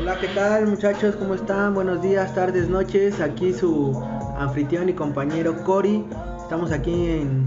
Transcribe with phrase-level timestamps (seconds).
[0.00, 1.14] Hola, ¿qué tal muchachos?
[1.16, 1.74] ¿Cómo están?
[1.74, 3.20] Buenos días, tardes, noches.
[3.20, 4.02] Aquí su
[4.38, 6.06] anfitrión y compañero Cory.
[6.40, 7.44] Estamos aquí en,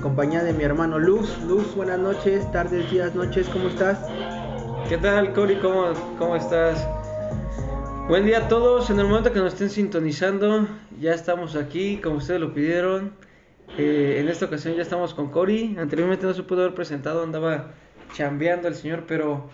[0.00, 1.38] compañía de mi hermano Luz.
[1.46, 3.46] Luz, buenas noches, tardes, días, noches.
[3.50, 3.98] ¿Cómo estás?
[4.88, 5.56] ¿Qué tal, Cory?
[5.56, 6.82] ¿Cómo, ¿Cómo estás?
[8.08, 8.88] Buen día a todos.
[8.88, 10.66] En el momento que nos estén sintonizando,
[10.98, 13.12] ya estamos aquí, como ustedes lo pidieron.
[13.76, 15.76] Eh, en esta ocasión ya estamos con Cory.
[15.78, 17.72] Anteriormente no se pudo haber presentado, andaba
[18.14, 19.50] chambeando el señor, pero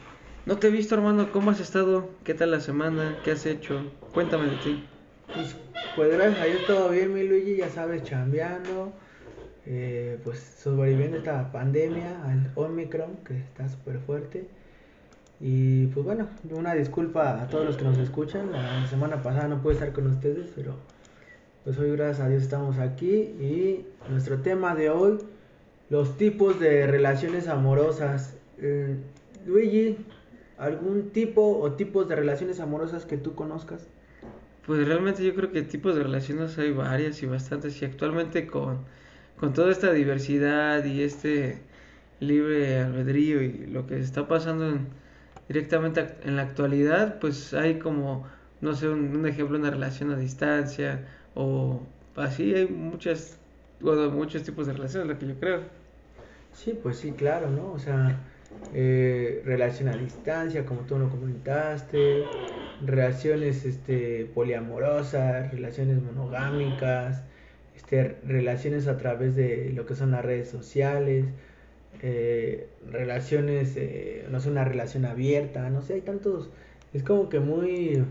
[0.48, 1.30] no te he visto, hermano.
[1.30, 2.08] ¿Cómo has estado?
[2.24, 3.18] ¿Qué tal la semana?
[3.22, 3.82] ¿Qué has hecho?
[4.14, 4.84] Cuéntame de ti.
[5.34, 5.54] Pues,
[5.94, 8.94] pues gracias todo bien, mi Luigi, ya sabes, chambeando.
[9.66, 14.48] Eh, pues sobreviviendo esta pandemia, al Omicron, que está súper fuerte.
[15.38, 18.50] Y pues bueno, una disculpa a todos los que nos escuchan.
[18.50, 20.76] La semana pasada no pude estar con ustedes, pero
[21.62, 23.12] pues hoy gracias a Dios estamos aquí.
[23.38, 25.18] Y nuestro tema de hoy,
[25.90, 28.34] los tipos de relaciones amorosas.
[28.56, 28.96] Eh,
[29.46, 29.98] Luigi,
[30.58, 33.86] ¿algún tipo o tipos de relaciones amorosas que tú conozcas?
[34.66, 37.80] Pues realmente yo creo que tipos de relaciones hay varias y bastantes.
[37.80, 38.78] Y actualmente con,
[39.38, 41.58] con toda esta diversidad y este
[42.20, 44.88] libre albedrío y lo que está pasando en
[45.48, 48.26] directamente en la actualidad, pues hay como,
[48.60, 51.80] no sé, un, un ejemplo, una relación a distancia o
[52.16, 53.38] así, hay muchas,
[53.80, 55.62] bueno, muchos tipos de relaciones, lo que yo creo.
[56.52, 57.72] Sí, pues sí, claro, ¿no?
[57.72, 58.18] O sea,
[58.72, 62.30] eh, relación a distancia, como tú lo comentaste,
[62.80, 67.24] relaciones este, poliamorosas, relaciones monogámicas,
[67.76, 71.26] este, relaciones a través de lo que son las redes sociales,
[72.02, 76.50] eh, relaciones, eh, no sé, una relación abierta, no sé, hay tantos,
[76.92, 78.04] es como que muy,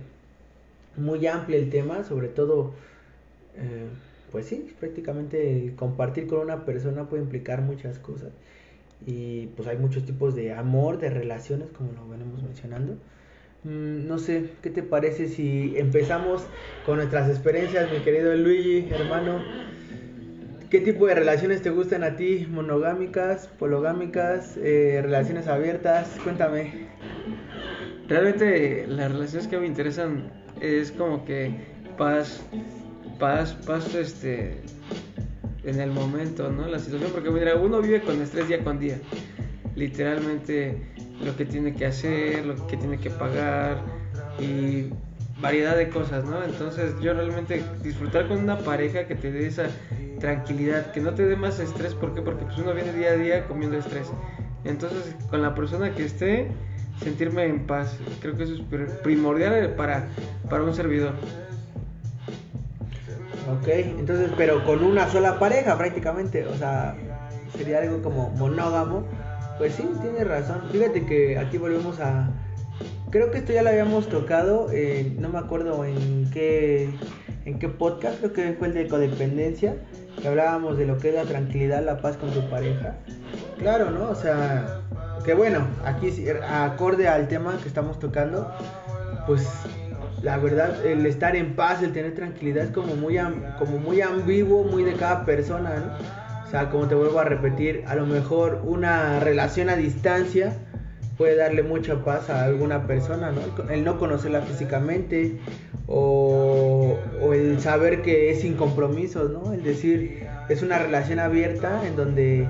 [0.98, 2.74] muy amplio el tema, sobre todo,
[3.56, 3.88] eh,
[4.32, 8.32] pues sí, prácticamente compartir con una persona puede implicar muchas cosas
[9.06, 12.98] y pues hay muchos tipos de amor, de relaciones, como lo venimos mencionando.
[13.64, 16.46] Mm, no sé, ¿qué te parece si empezamos
[16.86, 19.42] con nuestras experiencias, mi querido Luigi, hermano?
[20.70, 22.46] ¿Qué tipo de relaciones te gustan a ti?
[22.50, 26.10] ¿Monogámicas, pologámicas, eh, relaciones abiertas?
[26.24, 26.88] Cuéntame.
[28.10, 30.30] Realmente las relaciones que me interesan
[30.60, 31.54] es como que
[31.98, 32.42] paz,
[33.18, 34.62] paz, paz, este,
[35.68, 36.68] en el momento, ¿no?
[36.68, 39.00] La situación, porque mira, uno vive con estrés día con día.
[39.76, 40.78] Literalmente
[41.24, 43.82] lo que tiene que hacer, lo que tiene que pagar
[44.40, 44.90] y
[45.42, 46.44] variedad de cosas, ¿no?
[46.44, 49.68] Entonces yo realmente disfrutar con una pareja que te dé esa
[50.20, 52.22] tranquilidad, que no te dé más estrés, ¿por qué?
[52.22, 54.08] Porque pues uno viene día a día comiendo estrés.
[54.64, 56.48] Entonces con la persona que esté,
[57.04, 60.08] sentirme en paz, creo que eso es primordial para,
[60.50, 61.14] para un servidor.
[63.50, 66.96] Ok, entonces, pero con una sola pareja prácticamente, o sea,
[67.56, 69.06] sería algo como monógamo.
[69.58, 70.62] Pues sí, tienes razón.
[70.72, 72.30] Fíjate que aquí volvemos a,
[73.10, 76.90] Creo que esto ya lo habíamos tocado, eh, no me acuerdo en qué,
[77.46, 79.76] en qué podcast, creo que fue el de codependencia,
[80.22, 82.98] que hablábamos de lo que es la tranquilidad, la paz con tu pareja.
[83.60, 84.10] Claro, ¿no?
[84.10, 84.82] O sea,
[85.24, 86.12] que bueno, aquí
[86.50, 88.52] acorde al tema que estamos tocando,
[89.26, 89.48] pues
[90.22, 93.18] la verdad, el estar en paz, el tener tranquilidad es como muy,
[93.60, 96.46] como muy ambiguo, muy de cada persona, ¿no?
[96.46, 100.58] O sea, como te vuelvo a repetir, a lo mejor una relación a distancia
[101.18, 103.70] puede darle mucha paz a alguna persona, ¿no?
[103.70, 105.40] El no conocerla físicamente
[105.88, 109.52] o, o, el saber que es sin compromisos, ¿no?
[109.54, 112.48] El decir, es una relación abierta en donde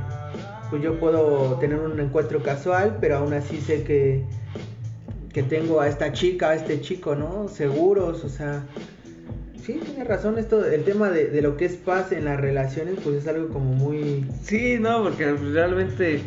[0.70, 4.24] pues yo puedo tener un encuentro casual, pero aún así sé que,
[5.38, 7.48] que tengo a esta chica, a este chico, ¿no?
[7.48, 8.66] Seguros, o sea,
[9.64, 12.96] sí, tiene razón esto, el tema de, de, lo que es paz en las relaciones,
[13.04, 14.26] pues es algo como muy...
[14.42, 16.22] Sí, no, porque realmente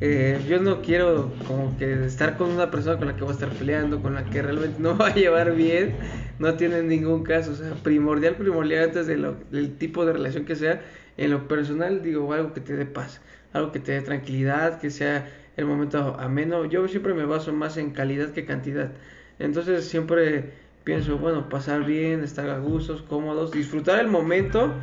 [0.00, 3.34] eh, yo no quiero como que estar con una persona con la que voy a
[3.34, 5.96] estar peleando, con la que realmente no va a llevar bien,
[6.38, 10.44] no tiene ningún caso, o sea, primordial, primordial antes de lo, del tipo de relación
[10.44, 10.80] que sea,
[11.16, 13.20] en lo personal digo algo que te dé paz,
[13.52, 15.26] algo que te dé tranquilidad, que sea
[15.56, 18.90] el momento ameno, yo siempre me baso más en calidad que cantidad,
[19.38, 20.52] entonces siempre
[20.84, 24.74] pienso, bueno, pasar bien, estar a gustos, cómodos, disfrutar el momento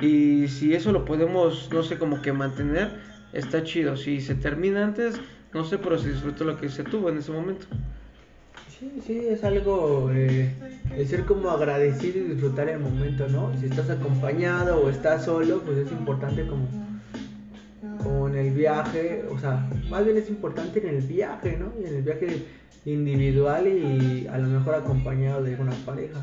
[0.00, 2.90] y si eso lo podemos, no sé, como que mantener,
[3.32, 3.96] está chido.
[3.96, 5.20] Si se termina antes,
[5.52, 7.66] no sé, pero se disfrutó lo que se tuvo en ese momento.
[8.78, 10.50] Sí, sí, es algo eh,
[10.96, 13.52] de ser como agradecido y disfrutar el momento, ¿no?
[13.60, 16.66] Si estás acompañado o estás solo, pues es importante como,
[18.10, 21.72] como en el viaje, o sea, más bien es importante en el viaje, ¿no?
[21.80, 22.44] Y en el viaje
[22.84, 26.18] individual y a lo mejor acompañado de una pareja.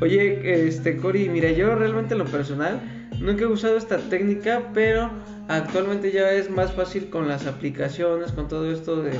[0.00, 2.80] Oye, este Cory, mira, yo realmente en lo personal
[3.20, 5.10] nunca he usado esta técnica, pero
[5.48, 9.12] actualmente ya es más fácil con las aplicaciones, con todo esto de,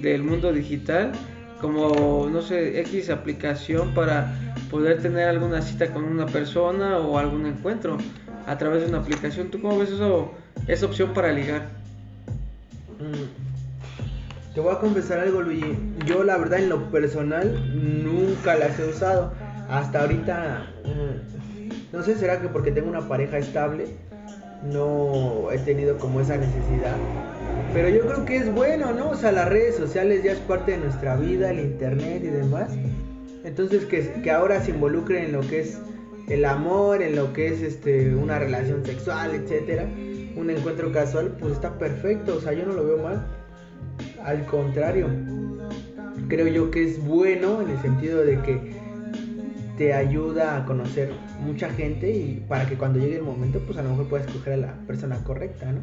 [0.00, 1.12] del mundo digital,
[1.60, 4.34] como, no sé, X aplicación para
[4.70, 7.98] poder tener alguna cita con una persona o algún encuentro
[8.46, 9.50] a través de una aplicación.
[9.50, 10.32] ¿Tú cómo ves eso,
[10.66, 11.62] esa opción para ligar?
[12.98, 14.54] Mm.
[14.54, 15.78] Te voy a confesar algo, Luigi.
[16.06, 19.32] Yo, la verdad, en lo personal, nunca las he usado.
[19.70, 23.86] Hasta ahorita, mm, no sé, será que porque tengo una pareja estable,
[24.62, 26.96] no he tenido como esa necesidad.
[27.72, 29.10] Pero yo creo que es bueno, ¿no?
[29.10, 32.70] O sea, las redes sociales ya es parte de nuestra vida, el internet y demás.
[33.44, 35.78] Entonces, que, que ahora se involucre en lo que es
[36.28, 39.86] el amor, en lo que es este una relación sexual, etcétera,
[40.36, 43.26] un encuentro casual, pues está perfecto, o sea, yo no lo veo mal.
[44.24, 45.08] Al contrario,
[46.28, 48.72] creo yo que es bueno en el sentido de que
[49.76, 53.82] te ayuda a conocer mucha gente y para que cuando llegue el momento, pues a
[53.82, 55.80] lo mejor puedas escoger a la persona correcta, ¿no?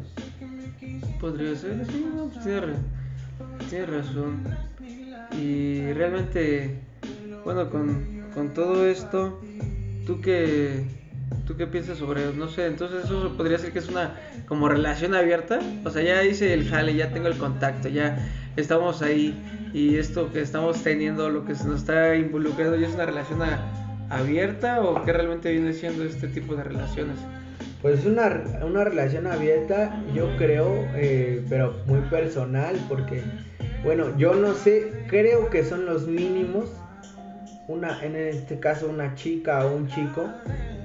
[1.20, 2.44] Podría ser, sí, no, pues
[3.68, 4.42] tiene, razón.
[5.38, 6.78] Y realmente,
[7.44, 9.38] bueno, con, con todo esto,
[10.06, 10.84] ¿Tú qué,
[11.46, 14.14] ¿Tú qué piensas sobre No sé, entonces eso podría ser que es una
[14.46, 15.60] como relación abierta.
[15.84, 18.18] O sea, ya hice el jale, ya tengo el contacto, ya
[18.56, 19.34] estamos ahí.
[19.72, 23.40] Y esto que estamos teniendo, lo que se nos está involucrando, ¿ya es una relación
[24.08, 27.16] abierta o qué realmente viene siendo este tipo de relaciones?
[27.82, 33.22] Pues es una, una relación abierta, yo creo, eh, pero muy personal, porque,
[33.84, 36.68] bueno, yo no sé, creo que son los mínimos
[37.70, 40.28] una, en este caso una chica o un chico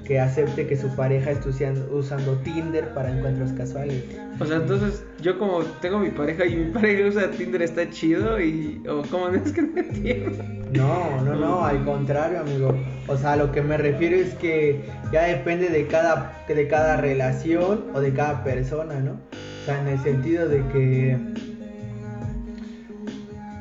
[0.05, 1.49] que acepte que su pareja esté
[1.91, 4.03] usando Tinder para encuentros casuales.
[4.39, 8.39] O sea, entonces yo como tengo mi pareja y mi pareja usa Tinder está chido
[8.39, 10.43] y o como no es que no entiendo.
[10.71, 12.75] No, no, no, al contrario, amigo.
[13.07, 17.85] O sea, lo que me refiero es que ya depende de cada de cada relación
[17.93, 19.13] o de cada persona, ¿no?
[19.13, 21.17] O sea, en el sentido de que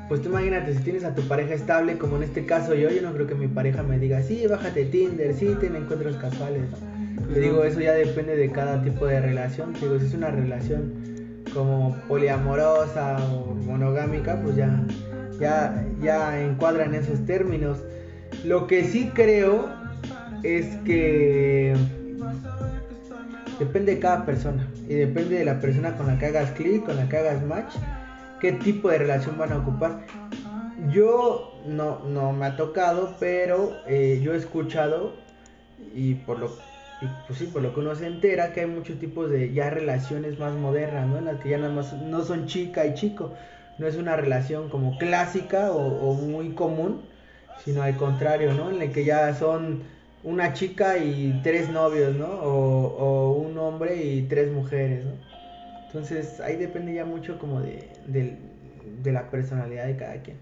[0.09, 3.03] pues tú imagínate, si tienes a tu pareja estable, como en este caso yo, yo
[3.03, 6.63] no creo que mi pareja me diga, sí, bájate Tinder, sí, ten encuentros casuales.
[7.33, 9.73] Le digo, eso ya depende de cada tipo de relación.
[9.81, 10.93] digo, si es una relación
[11.55, 14.85] como poliamorosa o monogámica, pues ya,
[15.41, 17.79] ya, ya encuadra en esos términos.
[18.45, 19.71] Lo que sí creo
[20.43, 21.75] es que
[23.59, 26.97] depende de cada persona y depende de la persona con la que hagas clic, con
[26.97, 27.75] la que hagas match
[28.45, 30.05] qué tipo de relación van a ocupar.
[30.91, 35.15] Yo no, no me ha tocado, pero eh, yo he escuchado
[35.95, 36.51] y por lo
[37.27, 40.39] pues sí, por lo que uno se entera que hay muchos tipos de ya relaciones
[40.39, 41.17] más modernas, ¿no?
[41.17, 43.33] En las que ya nada más no son chica y chico,
[43.79, 47.01] no es una relación como clásica o, muy común,
[47.65, 48.71] sino al contrario, ¿no?
[48.71, 49.85] En el que ya son
[50.23, 52.27] una chica y tres novios, ¿no?
[52.27, 55.34] O, o un hombre y tres mujeres, ¿no?
[55.95, 60.37] Entonces ahí depende ya mucho como de, de, la personalidad de cada quien.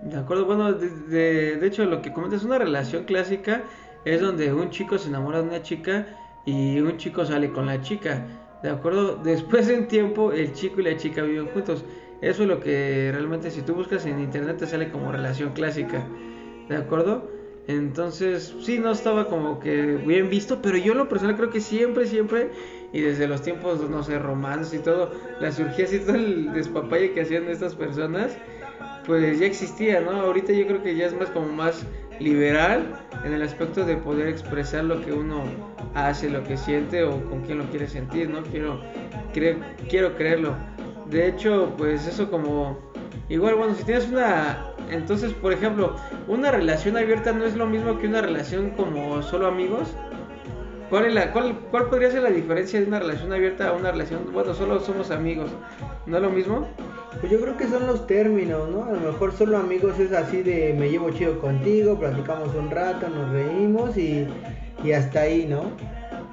[0.00, 3.64] De acuerdo, bueno, de, de, hecho lo que comentas una relación clásica,
[4.06, 6.06] es donde un chico se enamora de una chica
[6.46, 8.24] y un chico sale con la chica.
[8.62, 11.84] De acuerdo, después de un tiempo el chico y la chica viven juntos.
[12.22, 16.02] Eso es lo que realmente si tú buscas en internet te sale como relación clásica.
[16.66, 17.28] ¿De acuerdo?
[17.68, 22.06] Entonces, sí, no estaba como que bien visto, pero yo lo personal creo que siempre,
[22.06, 22.50] siempre,
[22.92, 25.10] y desde los tiempos, no sé, romanos y todo,
[25.40, 28.36] la surgía así todo el despapalle que hacían estas personas,
[29.06, 30.10] pues ya existía, ¿no?
[30.12, 31.84] Ahorita yo creo que ya es más como más
[32.20, 35.42] liberal en el aspecto de poder expresar lo que uno
[35.94, 38.42] hace, lo que siente o con quién lo quiere sentir, ¿no?
[38.42, 38.80] Quiero,
[39.88, 40.54] quiero creerlo.
[41.10, 42.78] De hecho, pues eso como,
[43.28, 45.96] igual, bueno, si tienes una entonces, por ejemplo,
[46.28, 49.88] una relación abierta no es lo mismo que una relación como solo amigos.
[50.92, 53.92] ¿Cuál, es la, cuál, cuál podría ser la diferencia de una relación abierta a una
[53.92, 55.50] relación, bueno, solo somos amigos?
[56.04, 56.68] ¿No es lo mismo?
[57.18, 58.84] Pues yo creo que son los términos, ¿no?
[58.84, 63.08] A lo mejor solo amigos es así de me llevo chido contigo, platicamos un rato,
[63.08, 64.28] nos reímos y,
[64.84, 65.62] y hasta ahí, ¿no?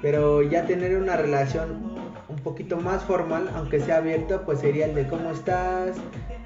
[0.02, 1.96] Pero ya tener una relación
[2.28, 5.96] un poquito más formal, aunque sea abierta, pues sería el de cómo estás,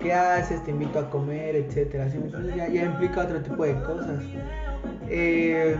[0.00, 2.06] qué haces, te invito a comer, etcétera.
[2.56, 4.22] Ya, ya, implica otro tipo de cosas.
[5.08, 5.76] Eh,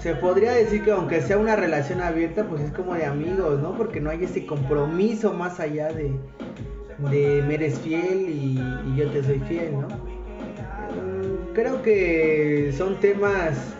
[0.00, 3.76] se podría decir que aunque sea una relación abierta, pues es como de amigos, ¿no?
[3.76, 6.12] Porque no hay ese compromiso más allá de,
[7.10, 8.60] de me eres fiel y,
[8.96, 9.88] yo te soy fiel, ¿no?
[9.88, 13.74] Mm, creo que son temas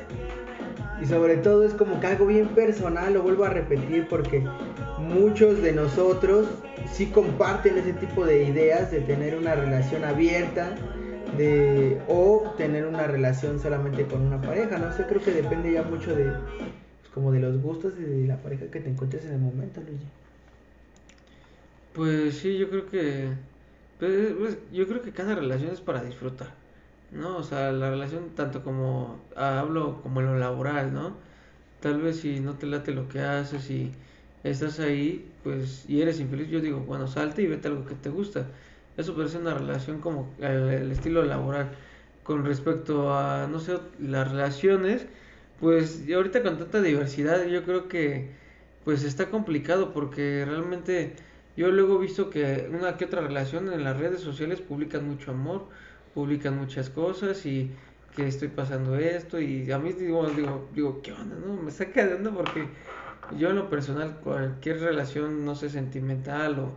[1.00, 4.44] y sobre todo es como que algo bien personal, lo vuelvo a repetir porque
[4.98, 6.46] muchos de nosotros
[6.92, 10.74] sí comparten ese tipo de ideas de tener una relación abierta
[11.36, 15.82] de o tener una relación solamente con una pareja, no sé, creo que depende ya
[15.82, 16.24] mucho de
[17.00, 19.80] pues, como de los gustos y de la pareja que te encuentres en el momento,
[19.80, 20.10] Luigi.
[21.92, 23.36] Pues sí, yo creo que
[23.98, 26.54] Pues, pues, yo creo que cada relación es para disfrutar,
[27.12, 27.38] ¿no?
[27.38, 31.18] O sea, la relación tanto como, hablo como en lo laboral, ¿no?
[31.80, 33.94] Tal vez si no te late lo que haces y
[34.44, 38.10] estás ahí, pues, y eres infeliz, yo digo, bueno, salte y vete algo que te
[38.10, 38.48] gusta.
[39.00, 41.70] Eso ser una relación como el, estilo laboral.
[42.22, 45.06] Con respecto a, no sé, las relaciones,
[45.58, 48.30] pues, ahorita con tanta diversidad, yo creo que,
[48.84, 51.14] pues, está complicado porque realmente
[51.56, 55.30] yo luego he visto que una que otra relación en las redes sociales publican mucho
[55.30, 55.68] amor,
[56.14, 57.72] publican muchas cosas y
[58.14, 61.36] que estoy pasando esto y a mí digo, digo, digo, ¿qué onda?
[61.36, 61.54] No?
[61.54, 62.68] Me de onda porque
[63.38, 66.72] yo en lo personal cualquier relación, no sé, sentimental o,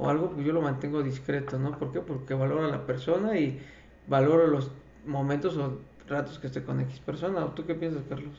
[0.00, 1.78] o algo, pues yo lo mantengo discreto, ¿no?
[1.78, 2.00] ¿Por qué?
[2.00, 3.60] Porque valoro a la persona y
[4.08, 4.70] valoro los
[5.06, 5.78] momentos o
[6.08, 7.44] ratos que esté con X persona.
[7.44, 8.34] ¿O tú qué piensas, Carlos?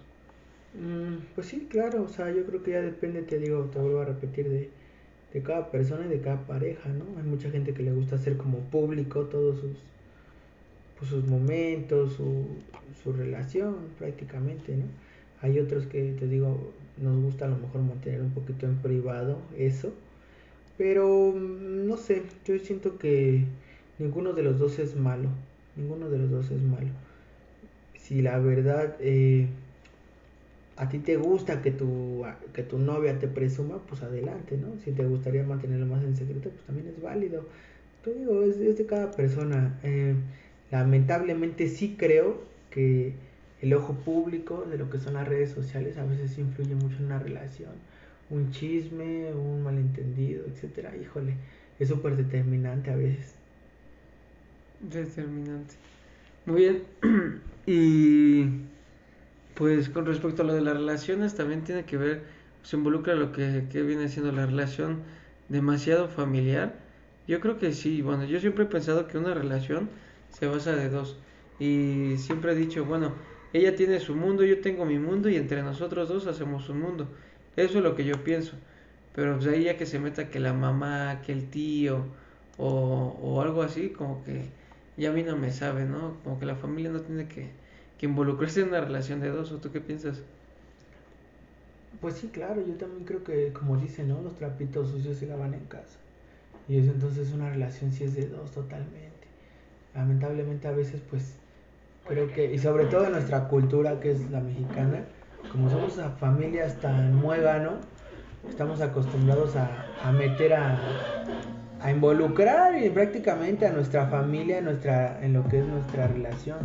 [0.73, 4.01] Mm, pues sí, claro, o sea, yo creo que ya depende, te digo, te vuelvo
[4.01, 4.69] a repetir de
[5.33, 7.05] de cada persona y de cada pareja, ¿no?
[7.17, 9.77] Hay mucha gente que le gusta hacer como público todos sus,
[10.97, 12.45] pues, sus momentos, su,
[13.03, 14.85] su relación prácticamente, ¿no?
[15.41, 19.39] Hay otros que, te digo, nos gusta a lo mejor mantener un poquito en privado
[19.57, 19.93] eso,
[20.81, 23.45] pero mm, no sé, yo siento que
[23.99, 25.29] ninguno de los dos es malo,
[25.75, 26.89] ninguno de los dos es malo.
[27.99, 28.95] Si la verdad...
[28.99, 29.45] Eh,
[30.77, 34.69] a ti te gusta que tu, que tu novia te presuma, pues adelante, ¿no?
[34.83, 37.45] Si te gustaría mantenerlo más en secreto, pues también es válido.
[38.03, 39.77] Te digo, es, de cada persona.
[39.83, 40.15] Eh,
[40.71, 43.13] lamentablemente sí creo que
[43.61, 47.05] el ojo público de lo que son las redes sociales a veces influye mucho en
[47.05, 47.73] una relación.
[48.31, 50.95] Un chisme, un malentendido, etcétera.
[50.95, 51.35] Híjole,
[51.79, 53.35] es súper determinante a veces.
[54.79, 55.75] Determinante.
[56.45, 56.83] Muy bien.
[57.67, 58.45] y
[59.53, 62.23] pues con respecto a lo de las relaciones, también tiene que ver,
[62.63, 65.01] se involucra lo que, viene siendo la relación
[65.49, 66.79] demasiado familiar.
[67.27, 69.89] Yo creo que sí, bueno, yo siempre he pensado que una relación
[70.29, 71.17] se basa de dos.
[71.59, 73.13] Y siempre he dicho, bueno,
[73.53, 77.07] ella tiene su mundo, yo tengo mi mundo y entre nosotros dos hacemos un mundo.
[77.55, 78.53] Eso es lo que yo pienso.
[79.13, 82.05] Pero pues ahí ya que se meta que la mamá, que el tío
[82.57, 84.53] o, o algo así, como que
[84.97, 86.21] ya a mí no me sabe, ¿no?
[86.23, 87.49] Como que la familia no tiene que,
[87.97, 90.23] que involucrarse en una relación de dos, ¿o tú qué piensas?
[91.99, 94.21] Pues sí, claro, yo también creo que, como dicen, ¿no?
[94.21, 95.99] Los trapitos sucios se lavan en casa.
[96.67, 99.27] Y eso entonces una relación sí es de dos totalmente.
[99.93, 101.35] Lamentablemente a veces, pues,
[102.07, 105.05] creo que, y sobre todo en nuestra cultura, que es la mexicana,
[105.51, 107.71] como somos a familias tan muégano,
[108.49, 110.77] estamos acostumbrados a, meter a,
[111.89, 116.59] involucrar y prácticamente a nuestra familia en, nuestra, en lo que es nuestra relación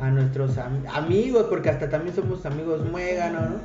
[0.00, 3.56] a nuestros amigos, porque hasta también somos amigos muéganos, ¿no?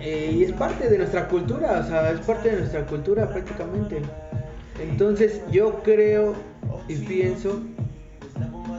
[0.00, 4.02] Eh, y es parte de nuestra cultura, o sea, es parte de nuestra cultura prácticamente.
[4.78, 6.34] Entonces yo creo
[6.88, 7.62] y pienso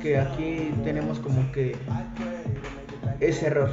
[0.01, 1.75] que aquí tenemos como que
[3.29, 3.69] ese error.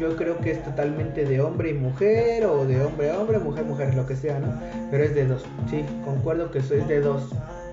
[0.00, 3.64] Yo creo que es totalmente de hombre y mujer, o de hombre a hombre, mujer,
[3.64, 4.60] mujer, lo que sea, ¿no?
[4.90, 7.30] Pero es de dos, sí, concuerdo que eso es de dos.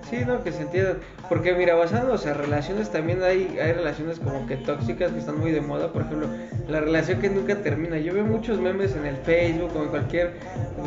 [0.08, 0.98] Sí, no, que se entiendan.
[1.28, 5.50] Porque mira, basándose en relaciones, también hay, hay relaciones como que tóxicas que están muy
[5.50, 5.92] de moda.
[5.92, 6.28] Por ejemplo,
[6.68, 7.98] la relación que nunca termina.
[7.98, 10.34] Yo veo muchos memes en el Facebook o en cualquier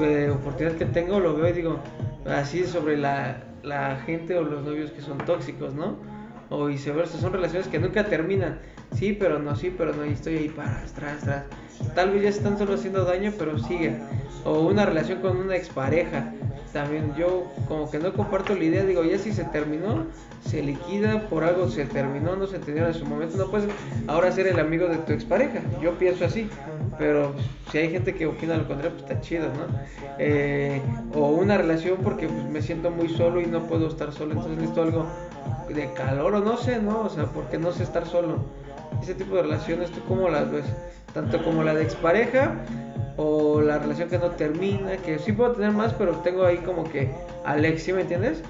[0.02, 1.80] eh, oportunidad que tengo, lo veo y digo,
[2.26, 5.98] así sobre la, la gente o los novios que son tóxicos, ¿no?
[6.50, 8.60] O viceversa, son relaciones que nunca terminan.
[8.96, 11.46] Sí, pero no, sí, pero no, y estoy ahí para atrás, atrás.
[11.96, 14.01] Tal vez ya están solo haciendo daño, pero siguen.
[14.43, 16.34] O una relación con una expareja
[16.72, 20.05] también yo como que no comparto la idea, digo, ya si se terminó,
[20.46, 23.69] se liquida, por algo se terminó, no se entendió en su momento, no puedes
[24.08, 26.48] ahora ser el amigo de tu expareja, yo pienso así,
[26.98, 27.34] pero
[27.72, 29.79] si hay gente que opina lo contrario, pues está chido, ¿no?
[30.19, 30.81] Eh,
[31.15, 34.58] o una relación porque pues, me siento muy solo y no puedo estar solo, entonces
[34.58, 35.05] necesito algo
[35.74, 37.01] de calor o no sé, ¿no?
[37.01, 38.46] O sea, porque no sé estar solo.
[39.01, 40.65] Ese tipo de relaciones, ¿tú cómo las ves?
[41.13, 42.55] Tanto como la de expareja
[43.17, 46.84] o la relación que no termina, que sí puedo tener más, pero tengo ahí como
[46.84, 47.12] que
[47.46, 48.43] Alex, ¿sí me entiendes?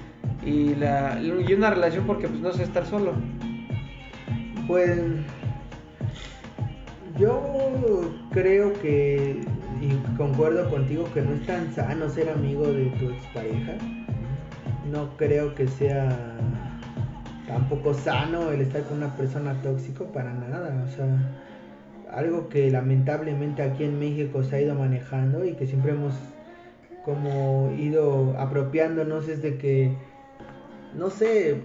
[0.44, 3.12] Y, la, y una relación porque pues no sé estar solo.
[4.66, 5.00] Pues
[7.18, 9.40] yo creo que,
[9.80, 13.74] y concuerdo contigo, que no es tan sano ser amigo de tu expareja.
[14.90, 16.08] No creo que sea
[17.50, 20.84] tampoco sano el estar con una persona tóxico para nada.
[20.86, 21.06] O sea,
[22.12, 26.14] algo que lamentablemente aquí en México se ha ido manejando y que siempre hemos
[27.04, 29.92] como ido apropiándonos es de que,
[30.96, 31.56] no sé,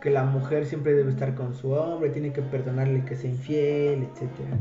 [0.00, 4.04] que la mujer siempre debe estar con su hombre, tiene que perdonarle que sea infiel,
[4.04, 4.58] etcétera.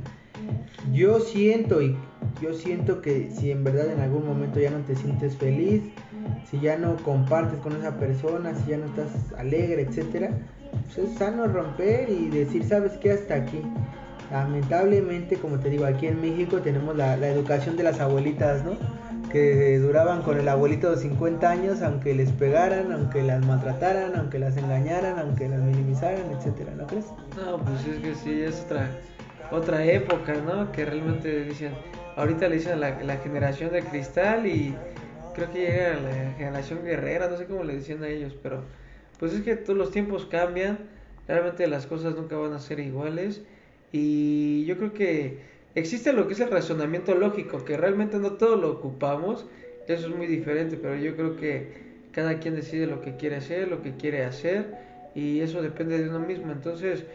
[0.92, 1.96] Yo siento y
[2.42, 5.84] yo siento que si en verdad en algún momento ya no te sientes feliz,
[6.50, 10.30] si ya no compartes con esa persona, si ya no estás alegre, etcétera,
[10.86, 13.14] pues es sano romper y decir, ¿sabes qué?
[13.14, 13.62] Hasta aquí.
[14.32, 18.76] Lamentablemente, como te digo, aquí en México tenemos la, la educación de las abuelitas, ¿no?
[19.32, 24.40] Que duraban con el abuelito de 50 años, aunque les pegaran, aunque las maltrataran, aunque
[24.40, 27.06] las engañaran, aunque las minimizaran, etcétera, ¿no crees?
[27.36, 28.90] No, pues es que sí, es otra,
[29.52, 30.72] otra época, ¿no?
[30.72, 31.74] Que realmente dicen,
[32.16, 34.76] ahorita le dicen la, la generación de cristal y
[35.36, 38.64] creo que llega la generación guerrera, no sé cómo le decían a ellos, pero
[39.20, 40.80] pues es que todos los tiempos cambian,
[41.28, 43.42] realmente las cosas nunca van a ser iguales
[43.92, 45.40] y yo creo que
[45.76, 49.46] existe lo que es el razonamiento lógico, que realmente no todo lo ocupamos,
[49.88, 53.68] eso es muy diferente, pero yo creo que cada quien decide lo que quiere hacer,
[53.68, 54.78] lo que quiere hacer
[55.14, 57.06] y eso depende de uno mismo, entonces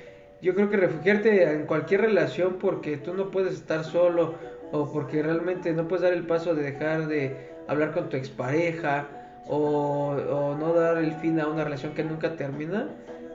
[0.42, 4.34] yo creo que refugiarte en cualquier relación porque tú no puedes estar solo
[4.72, 9.08] o porque realmente no puedes dar el paso de dejar de hablar con tu expareja
[9.46, 12.88] o, o no dar el fin a una relación que nunca termina,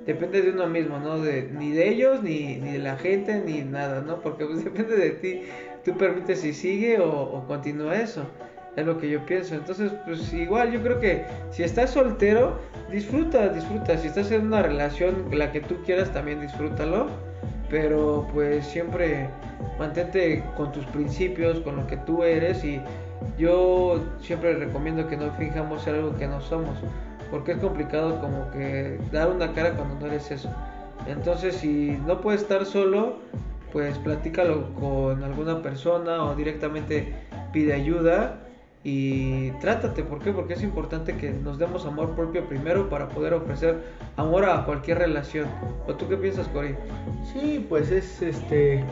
[0.05, 1.19] depende de uno mismo, ¿no?
[1.19, 4.21] De, ni de ellos, ni, ni de la gente, ni nada, ¿no?
[4.21, 5.41] Porque pues depende de ti,
[5.83, 8.25] tú permites si sigue o, o continúa eso.
[8.75, 9.55] Es lo que yo pienso.
[9.55, 12.59] Entonces, pues igual yo creo que si estás soltero,
[12.91, 13.97] disfruta, disfruta.
[13.97, 17.07] Si estás en una relación, la que tú quieras, también disfrútalo.
[17.75, 19.27] Pero pues siempre
[19.77, 22.79] mantente con tus principios, con lo que tú eres y
[23.37, 26.77] yo siempre recomiendo que no fijamos ser algo que no somos,
[27.29, 30.49] porque es complicado como que dar una cara cuando no eres eso.
[31.05, 33.17] Entonces, si no puedes estar solo,
[33.73, 37.13] pues platícalo con alguna persona o directamente
[37.51, 38.39] pide ayuda
[38.87, 40.03] y trátate.
[40.03, 40.31] ¿Por qué?
[40.31, 43.81] Porque es importante que nos demos amor propio primero para poder ofrecer
[44.15, 45.47] amor a cualquier relación.
[45.87, 46.75] ¿O tú qué piensas, Cory?
[47.33, 48.83] Sí, pues es este.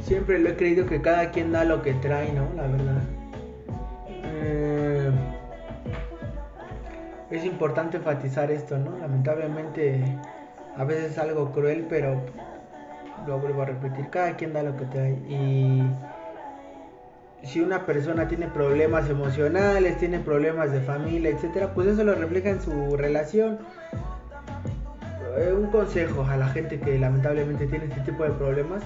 [0.00, 2.48] Siempre lo he creído que cada quien da lo que trae, ¿no?
[2.56, 3.02] La verdad.
[4.08, 5.10] Eh,
[7.30, 8.96] es importante enfatizar esto, ¿no?
[8.98, 10.02] Lamentablemente
[10.74, 12.18] a veces es algo cruel, pero
[13.26, 15.12] lo vuelvo a repetir, cada quien da lo que trae.
[15.28, 15.82] Y
[17.46, 22.50] si una persona tiene problemas emocionales, tiene problemas de familia, etcétera, pues eso lo refleja
[22.50, 23.58] en su relación.
[25.38, 28.82] Eh, un consejo a la gente que lamentablemente tiene este tipo de problemas,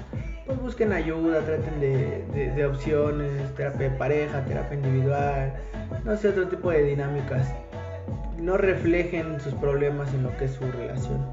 [0.47, 5.55] pues busquen ayuda, traten de, de, de opciones, terapia de pareja, terapia individual,
[6.05, 7.49] no sé, otro tipo de dinámicas.
[8.39, 11.25] No reflejen sus problemas en lo que es su relación.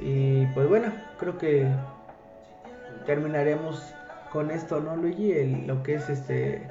[0.00, 1.66] Y pues bueno, creo que
[3.06, 3.94] terminaremos
[4.32, 5.32] con esto, ¿no, Luigi?
[5.66, 6.62] Lo que es este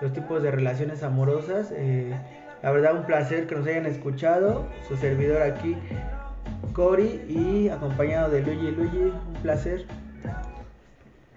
[0.00, 1.72] los tipos de relaciones amorosas.
[1.72, 2.14] Eh,
[2.62, 4.66] la verdad, un placer que nos hayan escuchado.
[4.86, 5.76] Su servidor aquí,
[6.72, 8.70] Cory, y acompañado de Luigi.
[8.70, 9.84] Luigi, un placer.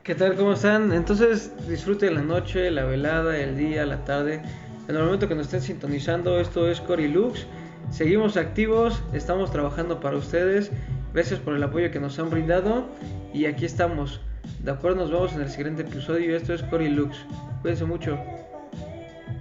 [0.03, 0.35] ¿Qué tal?
[0.35, 0.91] ¿Cómo están?
[0.93, 4.41] Entonces disfruten la noche, la velada, el día, la tarde.
[4.87, 7.45] En el momento que nos estén sintonizando, esto es Cory Lux.
[7.91, 10.71] Seguimos activos, estamos trabajando para ustedes.
[11.13, 12.85] Gracias por el apoyo que nos han brindado.
[13.33, 14.21] Y aquí estamos.
[14.63, 16.35] De acuerdo, nos vemos en el siguiente episodio.
[16.35, 17.17] Esto es Cory Lux.
[17.61, 18.17] Cuídense mucho.